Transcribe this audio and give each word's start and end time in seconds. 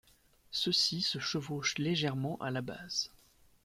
Ceux-ci 0.49 1.03
se 1.03 1.19
chevauchent 1.19 1.77
légèrement 1.77 2.35
à 2.39 2.49
la 2.49 2.63
base. 2.63 3.11